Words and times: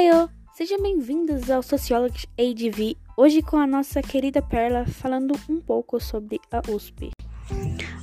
Ohio! 0.00 0.30
Sejam 0.54 0.80
bem-vindos 0.80 1.50
ao 1.50 1.62
Sociology 1.62 2.26
ADV, 2.38 2.96
hoje 3.18 3.42
com 3.42 3.58
a 3.58 3.66
nossa 3.66 4.00
querida 4.00 4.40
Perla 4.40 4.86
falando 4.86 5.38
um 5.46 5.60
pouco 5.60 6.00
sobre 6.00 6.40
a 6.50 6.62
USP. 6.72 7.10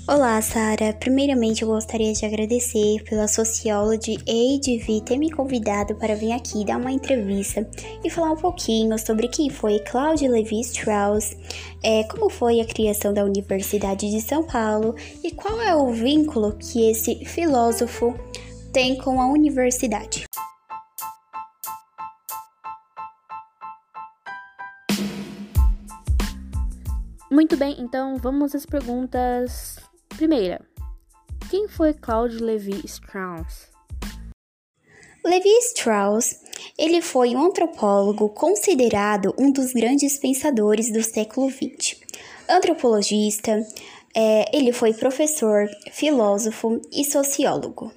Olá, 0.07 0.39
Sara. 0.39 0.93
Primeiramente, 0.93 1.63
eu 1.63 1.69
gostaria 1.69 2.13
de 2.13 2.23
agradecer 2.23 3.03
pela 3.09 3.27
Sociology 3.27 4.15
ADV 4.17 5.01
ter 5.05 5.17
me 5.17 5.31
convidado 5.31 5.95
para 5.95 6.13
vir 6.13 6.33
aqui 6.33 6.63
dar 6.63 6.77
uma 6.77 6.91
entrevista 6.91 7.67
e 8.03 8.11
falar 8.11 8.33
um 8.33 8.37
pouquinho 8.37 8.95
sobre 8.99 9.27
quem 9.27 9.49
foi 9.49 9.79
Claude 9.79 10.27
Levi-Strauss, 10.27 11.35
é, 11.83 12.03
como 12.03 12.29
foi 12.29 12.61
a 12.61 12.65
criação 12.65 13.11
da 13.11 13.25
Universidade 13.25 14.07
de 14.07 14.21
São 14.21 14.43
Paulo 14.43 14.93
e 15.23 15.31
qual 15.31 15.59
é 15.59 15.75
o 15.75 15.91
vínculo 15.91 16.55
que 16.59 16.91
esse 16.91 17.25
filósofo 17.25 18.13
tem 18.71 18.95
com 18.97 19.19
a 19.19 19.27
universidade. 19.31 20.27
Muito 27.29 27.57
bem, 27.57 27.75
então 27.79 28.17
vamos 28.17 28.55
às 28.55 28.65
perguntas. 28.65 29.77
Primeira, 30.09 30.61
quem 31.49 31.67
foi 31.67 31.93
Claude 31.93 32.37
Levi-Strauss? 32.37 33.67
Levi-Strauss, 35.25 36.39
ele 36.77 37.01
foi 37.01 37.35
um 37.35 37.45
antropólogo 37.45 38.29
considerado 38.29 39.35
um 39.37 39.51
dos 39.51 39.73
grandes 39.73 40.17
pensadores 40.17 40.91
do 40.91 41.03
século 41.03 41.49
XX. 41.51 41.99
Antropologista, 42.49 43.61
é, 44.15 44.57
ele 44.57 44.71
foi 44.71 44.93
professor, 44.93 45.67
filósofo 45.91 46.81
e 46.93 47.03
sociólogo. 47.03 47.91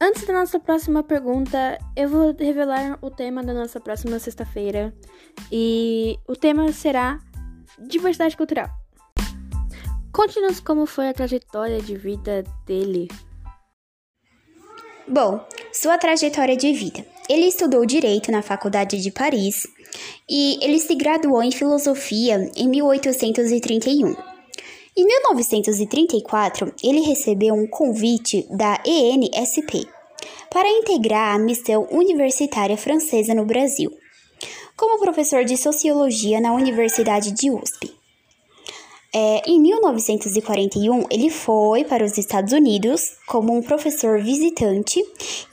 Antes 0.00 0.24
da 0.24 0.32
nossa 0.32 0.60
próxima 0.60 1.02
pergunta, 1.02 1.76
eu 1.96 2.08
vou 2.08 2.32
revelar 2.32 2.96
o 3.02 3.10
tema 3.10 3.42
da 3.42 3.52
nossa 3.52 3.80
próxima 3.80 4.20
sexta-feira. 4.20 4.94
E 5.50 6.16
o 6.28 6.36
tema 6.36 6.72
será 6.72 7.18
diversidade 7.80 8.36
cultural. 8.36 8.68
Conte-nos 10.12 10.60
como 10.60 10.86
foi 10.86 11.08
a 11.08 11.12
trajetória 11.12 11.80
de 11.80 11.96
vida 11.96 12.44
dele. 12.64 13.08
Bom, 15.06 15.44
sua 15.72 15.98
trajetória 15.98 16.56
de 16.56 16.72
vida. 16.72 17.04
Ele 17.28 17.46
estudou 17.46 17.84
direito 17.84 18.30
na 18.30 18.40
Faculdade 18.40 19.02
de 19.02 19.10
Paris 19.10 19.66
e 20.30 20.64
ele 20.64 20.78
se 20.78 20.94
graduou 20.94 21.42
em 21.42 21.50
filosofia 21.50 22.48
em 22.54 22.68
1831. 22.68 24.37
Em 24.98 25.04
1934, 25.04 26.74
ele 26.82 27.02
recebeu 27.02 27.54
um 27.54 27.68
convite 27.68 28.44
da 28.50 28.82
ENSP 28.84 29.86
para 30.50 30.68
integrar 30.68 31.36
a 31.36 31.38
missão 31.38 31.86
universitária 31.92 32.76
francesa 32.76 33.32
no 33.32 33.44
Brasil, 33.44 33.92
como 34.76 34.98
professor 34.98 35.44
de 35.44 35.56
sociologia 35.56 36.40
na 36.40 36.52
Universidade 36.52 37.30
de 37.30 37.48
USP. 37.48 37.94
É, 39.14 39.48
em 39.48 39.60
1941, 39.60 41.06
ele 41.12 41.30
foi 41.30 41.84
para 41.84 42.04
os 42.04 42.18
Estados 42.18 42.52
Unidos 42.52 43.18
como 43.28 43.56
um 43.56 43.62
professor 43.62 44.20
visitante 44.20 45.00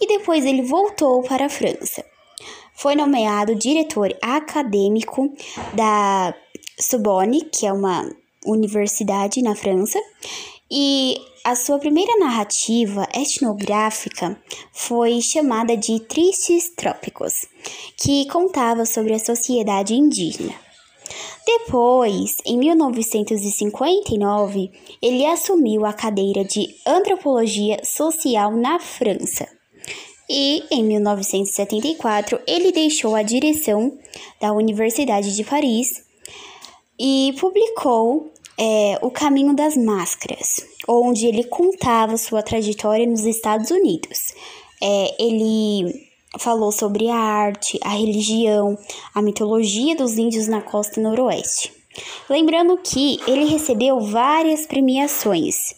e 0.02 0.08
depois 0.08 0.44
ele 0.44 0.64
voltou 0.64 1.22
para 1.22 1.46
a 1.46 1.50
França. 1.50 2.04
Foi 2.74 2.96
nomeado 2.96 3.54
diretor 3.54 4.12
acadêmico 4.24 5.32
da 5.76 6.34
Sorbonne, 6.80 7.48
que 7.54 7.68
é 7.68 7.72
uma 7.72 8.10
universidade 8.46 9.42
na 9.42 9.56
França, 9.56 10.00
e 10.70 11.16
a 11.44 11.56
sua 11.56 11.78
primeira 11.78 12.18
narrativa 12.18 13.08
etnográfica 13.14 14.36
foi 14.74 15.22
chamada 15.22 15.78
de 15.78 16.00
Tristes 16.00 16.72
Trópicos, 16.76 17.46
que 17.98 18.26
contava 18.28 18.86
sobre 18.86 19.14
a 19.14 19.20
sociedade 19.20 19.94
indígena. 19.94 20.56
Depois, 21.46 22.38
em 22.44 22.58
1959, 22.58 24.72
ele 25.00 25.28
assumiu 25.28 25.86
a 25.86 25.94
cadeira 25.94 26.44
de 26.44 26.76
Antropologia 26.86 27.80
Social 27.84 28.58
na 28.58 28.80
França. 28.80 29.48
E, 30.28 30.64
em 30.72 30.84
1974, 30.84 32.40
ele 32.48 32.72
deixou 32.72 33.16
a 33.16 33.22
direção 33.22 33.96
da 34.42 34.52
Universidade 34.52 35.36
de 35.36 35.44
Paris 35.44 36.05
e 37.00 37.34
publicou 37.40 38.32
é, 38.58 38.98
O 39.02 39.12
Caminho 39.12 39.56
das 39.56 39.76
Máscaras, 39.76 40.66
onde 40.88 41.26
ele 41.26 41.44
contava 41.44 42.18
sua 42.18 42.42
trajetória 42.42 43.06
nos 43.06 43.26
Estados 43.26 43.72
Unidos. 43.72 44.20
É, 44.82 45.24
ele 45.24 46.08
falou 46.40 46.72
sobre 46.72 47.10
a 47.10 47.18
arte, 47.18 47.80
a 47.84 47.90
religião, 47.90 48.78
a 49.14 49.22
mitologia 49.22 49.96
dos 49.96 50.18
índios 50.18 50.48
na 50.48 50.62
costa 50.62 51.00
noroeste. 51.02 51.72
Lembrando 52.30 52.78
que 52.78 53.20
ele 53.28 53.46
recebeu 53.46 54.00
várias 54.02 54.66
premiações. 54.66 55.76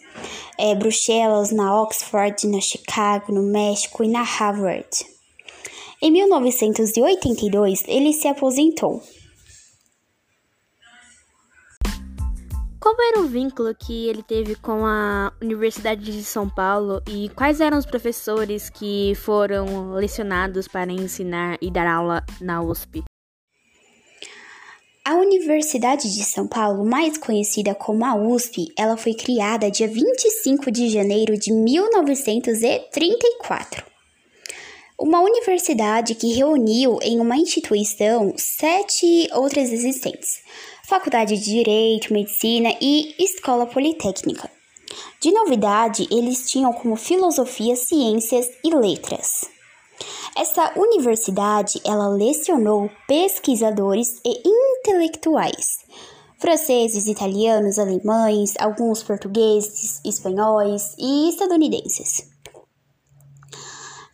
É, 0.57 0.73
Bruxelas, 0.73 1.51
na 1.51 1.81
Oxford, 1.81 2.47
na 2.47 2.59
Chicago, 2.59 3.31
no 3.31 3.44
México 3.44 4.03
e 4.03 4.07
na 4.07 4.23
Harvard. 4.23 4.88
Em 6.01 6.11
1982, 6.11 7.84
ele 7.88 8.13
se 8.13 8.28
aposentou. 8.28 9.01
Qual 12.87 12.95
era 13.01 13.19
o 13.19 13.27
vínculo 13.27 13.75
que 13.75 14.07
ele 14.07 14.23
teve 14.23 14.55
com 14.55 14.85
a 14.85 15.33
Universidade 15.41 16.05
de 16.05 16.23
São 16.23 16.49
Paulo 16.49 17.01
e 17.05 17.27
quais 17.35 17.59
eram 17.59 17.77
os 17.77 17.85
professores 17.85 18.69
que 18.69 19.13
foram 19.15 19.91
lecionados 19.91 20.69
para 20.69 20.93
ensinar 20.93 21.57
e 21.61 21.69
dar 21.69 21.85
aula 21.85 22.25
na 22.39 22.61
USP? 22.61 23.03
A 25.03 25.15
Universidade 25.15 26.03
de 26.03 26.23
São 26.23 26.47
Paulo, 26.47 26.85
mais 26.85 27.17
conhecida 27.17 27.75
como 27.75 28.05
a 28.05 28.15
USP, 28.15 28.71
ela 28.77 28.95
foi 28.95 29.13
criada 29.13 29.69
dia 29.69 29.89
25 29.89 30.71
de 30.71 30.87
janeiro 30.87 31.37
de 31.37 31.51
1934. 31.51 33.83
Uma 34.97 35.19
universidade 35.19 36.15
que 36.15 36.33
reuniu 36.33 36.99
em 37.03 37.19
uma 37.19 37.35
instituição 37.35 38.33
sete 38.37 39.27
outras 39.33 39.73
existentes, 39.73 40.39
Faculdade 40.87 41.37
de 41.37 41.43
Direito, 41.43 42.13
Medicina 42.13 42.69
e 42.79 43.13
Escola 43.19 43.65
Politécnica. 43.65 44.49
De 45.19 45.33
novidade, 45.33 46.07
eles 46.09 46.49
tinham 46.49 46.71
como 46.71 46.95
filosofia, 46.95 47.75
ciências 47.75 48.47
e 48.63 48.73
letras. 48.73 49.43
Essa 50.33 50.71
universidade, 50.79 51.81
ela 51.85 52.07
lecionou 52.07 52.89
pesquisadores 53.05 54.21
e 54.23 54.41
intelectuais, 54.47 55.79
franceses, 56.39 57.05
italianos, 57.07 57.77
alemães, 57.77 58.53
alguns 58.57 59.03
portugueses, 59.03 59.99
espanhóis 60.05 60.95
e 60.97 61.27
estadunidenses. 61.27 62.29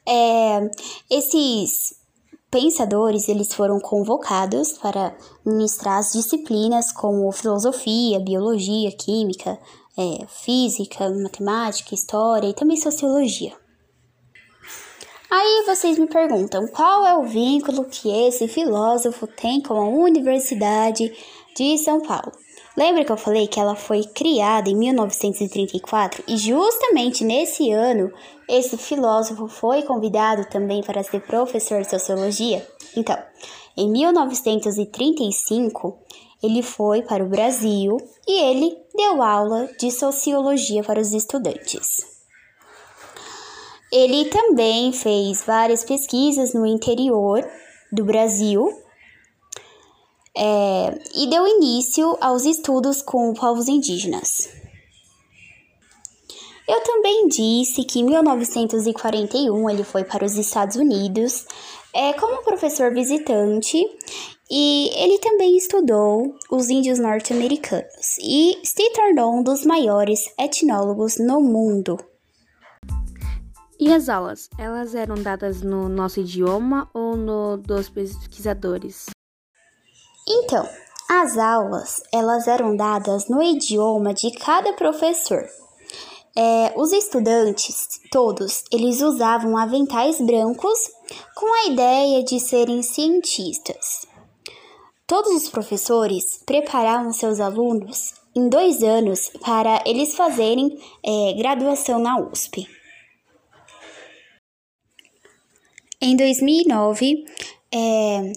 É, 0.07 0.71
esses 1.07 2.02
pensadores 2.53 3.27
eles 3.27 3.51
foram 3.51 3.79
convocados 3.79 4.73
para 4.73 5.17
ministrar 5.43 5.97
as 5.97 6.13
disciplinas 6.13 6.91
como 6.91 7.31
filosofia, 7.31 8.19
biologia, 8.19 8.91
química, 8.91 9.57
é, 9.97 10.23
física, 10.27 11.09
matemática, 11.09 11.95
história 11.95 12.47
e 12.47 12.53
também 12.53 12.77
sociologia. 12.77 13.53
Aí 15.31 15.63
vocês 15.65 15.97
me 15.97 16.05
perguntam 16.05 16.67
qual 16.67 17.03
é 17.07 17.17
o 17.17 17.23
vínculo 17.23 17.85
que 17.85 18.07
esse 18.27 18.47
filósofo 18.47 19.25
tem 19.25 19.59
com 19.59 19.73
a 19.73 19.89
Universidade 19.89 21.11
de 21.57 21.77
São 21.79 22.01
Paulo. 22.01 22.42
Lembra 22.75 23.05
que 23.05 23.11
eu 23.11 23.17
falei 23.17 23.47
que 23.47 23.59
ela 23.59 23.75
foi 23.75 24.03
criada 24.03 24.67
em 24.67 24.75
1934 24.75 26.23
e 26.27 26.37
justamente 26.37 27.23
nesse 27.23 27.71
ano 27.71 28.11
esse 28.49 28.75
filósofo 28.77 29.47
foi 29.47 29.83
convidado 29.83 30.49
também 30.49 30.81
para 30.81 31.03
ser 31.03 31.21
professor 31.21 31.81
de 31.81 31.91
sociologia? 31.91 32.67
Então, 32.97 33.15
em 33.77 33.87
1935, 33.91 35.99
ele 36.41 36.63
foi 36.63 37.03
para 37.03 37.23
o 37.23 37.29
Brasil 37.29 37.97
e 38.27 38.41
ele 38.43 38.75
deu 38.95 39.21
aula 39.21 39.69
de 39.79 39.91
sociologia 39.91 40.83
para 40.83 40.99
os 40.99 41.13
estudantes. 41.13 42.11
Ele 43.91 44.25
também 44.25 44.91
fez 44.91 45.43
várias 45.43 45.83
pesquisas 45.83 46.55
no 46.55 46.65
interior 46.65 47.47
do 47.91 48.03
Brasil 48.03 48.82
é, 50.35 50.99
e 51.15 51.29
deu 51.29 51.47
início 51.47 52.17
aos 52.19 52.45
estudos 52.45 53.01
com 53.01 53.33
povos 53.33 53.67
indígenas. 53.67 54.49
Eu 56.67 56.81
também 56.81 57.27
disse 57.27 57.83
que 57.83 57.99
em 57.99 58.05
1941 58.05 59.69
ele 59.69 59.83
foi 59.83 60.03
para 60.03 60.25
os 60.25 60.37
Estados 60.37 60.77
Unidos 60.77 61.45
é, 61.93 62.13
como 62.13 62.41
professor 62.43 62.93
visitante 62.93 63.77
e 64.49 64.89
ele 64.95 65.19
também 65.19 65.57
estudou 65.57 66.35
os 66.49 66.69
índios 66.69 66.99
norte-americanos 66.99 68.17
e 68.21 68.59
se 68.63 68.89
tornou 68.91 69.35
um 69.35 69.43
dos 69.43 69.65
maiores 69.65 70.21
etnólogos 70.39 71.17
no 71.17 71.41
mundo. 71.41 71.97
E 73.79 73.91
as 73.91 74.07
aulas, 74.07 74.49
elas 74.57 74.95
eram 74.95 75.15
dadas 75.15 75.61
no 75.61 75.89
nosso 75.89 76.21
idioma 76.21 76.89
ou 76.93 77.17
no 77.17 77.57
dos 77.57 77.89
pesquisadores? 77.89 79.12
Então, 80.27 80.67
as 81.09 81.37
aulas, 81.37 82.01
elas 82.13 82.47
eram 82.47 82.75
dadas 82.75 83.27
no 83.27 83.41
idioma 83.41 84.13
de 84.13 84.31
cada 84.31 84.73
professor. 84.73 85.45
É, 86.35 86.73
os 86.75 86.91
estudantes, 86.91 87.99
todos, 88.11 88.63
eles 88.71 89.01
usavam 89.01 89.55
aventais 89.55 90.19
brancos 90.19 90.89
com 91.35 91.53
a 91.53 91.71
ideia 91.71 92.23
de 92.23 92.39
serem 92.39 92.81
cientistas. 92.81 94.07
Todos 95.05 95.31
os 95.33 95.49
professores 95.49 96.41
preparavam 96.45 97.13
seus 97.13 97.39
alunos 97.39 98.13
em 98.35 98.49
dois 98.49 98.81
anos 98.81 99.29
para 99.45 99.83
eles 99.85 100.15
fazerem 100.15 100.79
é, 101.05 101.33
graduação 101.33 101.99
na 101.99 102.17
USP. 102.17 102.67
Em 106.01 106.15
2009, 106.15 107.25
é, 107.71 108.33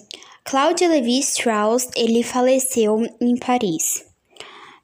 Claude 0.49 0.87
Lévi-Strauss 0.87 1.89
ele 1.93 2.23
faleceu 2.23 3.05
em 3.19 3.35
Paris. 3.35 4.05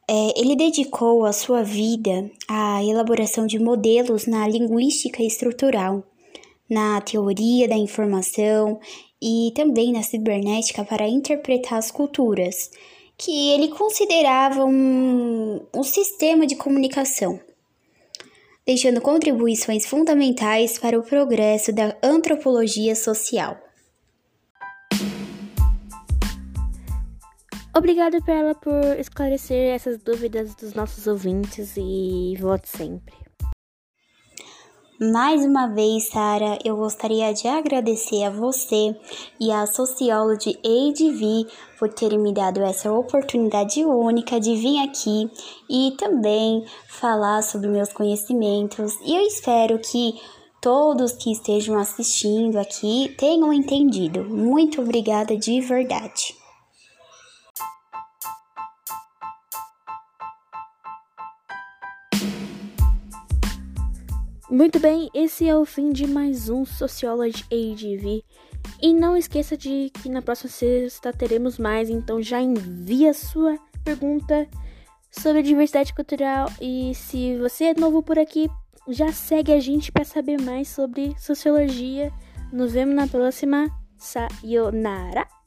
É, 0.05 0.37
ele 0.37 0.57
dedicou 0.57 1.23
a 1.25 1.31
sua 1.31 1.63
vida 1.63 2.29
à 2.49 2.83
elaboração 2.83 3.47
de 3.47 3.57
modelos 3.57 4.27
na 4.27 4.45
linguística 4.45 5.23
estrutural, 5.23 6.03
na 6.69 6.99
teoria 6.99 7.65
da 7.65 7.77
informação 7.77 8.77
e 9.21 9.53
também 9.55 9.93
na 9.93 10.03
cibernética 10.03 10.83
para 10.83 11.07
interpretar 11.07 11.79
as 11.79 11.89
culturas, 11.89 12.69
que 13.17 13.51
ele 13.51 13.69
considerava 13.69 14.65
um, 14.65 15.61
um 15.73 15.83
sistema 15.83 16.45
de 16.45 16.57
comunicação 16.57 17.39
deixando 18.65 18.99
contribuições 18.99 19.85
fundamentais 19.85 20.77
para 20.77 20.99
o 20.99 21.03
progresso 21.03 21.71
da 21.71 21.97
antropologia 22.03 22.95
social. 22.95 23.62
Obrigada, 27.75 28.21
Pela, 28.21 28.53
por 28.53 28.99
esclarecer 28.99 29.73
essas 29.73 29.97
dúvidas 29.97 30.53
dos 30.53 30.75
nossos 30.75 31.07
ouvintes 31.07 31.73
e 31.75 32.35
volte 32.39 32.69
sempre. 32.69 33.15
Mais 35.01 35.43
uma 35.43 35.67
vez, 35.67 36.07
Sara, 36.09 36.59
eu 36.63 36.77
gostaria 36.77 37.33
de 37.33 37.47
agradecer 37.47 38.25
a 38.25 38.29
você 38.29 38.95
e 39.39 39.51
à 39.51 39.65
socióloga 39.65 40.51
ADV 40.51 41.47
por 41.79 41.91
terem 41.91 42.19
me 42.19 42.31
dado 42.31 42.61
essa 42.61 42.93
oportunidade 42.93 43.83
única 43.83 44.39
de 44.39 44.55
vir 44.55 44.79
aqui 44.87 45.29
e 45.67 45.95
também 45.97 46.63
falar 46.87 47.41
sobre 47.41 47.69
meus 47.69 47.91
conhecimentos. 47.91 48.93
E 49.03 49.15
eu 49.15 49.23
espero 49.23 49.79
que 49.79 50.21
todos 50.61 51.13
que 51.13 51.31
estejam 51.31 51.75
assistindo 51.75 52.57
aqui 52.57 53.15
tenham 53.17 53.51
entendido. 53.51 54.23
Muito 54.23 54.79
obrigada 54.79 55.35
de 55.35 55.59
verdade. 55.59 56.42
Muito 64.49 64.77
bem, 64.77 65.09
esse 65.13 65.47
é 65.47 65.55
o 65.55 65.63
fim 65.63 65.91
de 65.91 66.05
mais 66.05 66.49
um 66.49 66.65
Sociology 66.65 67.45
ADV. 67.45 68.23
E 68.81 68.93
não 68.93 69.15
esqueça 69.15 69.55
de 69.55 69.89
que 70.01 70.09
na 70.09 70.21
próxima 70.21 70.49
sexta 70.49 71.13
teremos 71.13 71.57
mais, 71.57 71.89
então 71.89 72.21
já 72.21 72.41
envia 72.41 73.13
sua 73.13 73.57
pergunta 73.85 74.47
sobre 75.09 75.41
diversidade 75.43 75.93
cultural. 75.93 76.51
E 76.61 76.93
se 76.93 77.37
você 77.37 77.65
é 77.65 77.73
novo 77.73 78.03
por 78.03 78.19
aqui, 78.19 78.49
já 78.89 79.13
segue 79.13 79.53
a 79.53 79.59
gente 79.61 79.91
para 79.91 80.03
saber 80.03 80.39
mais 80.41 80.67
sobre 80.67 81.15
sociologia. 81.17 82.11
Nos 82.51 82.73
vemos 82.73 82.95
na 82.95 83.07
próxima. 83.07 83.69
Sayonara! 83.97 85.42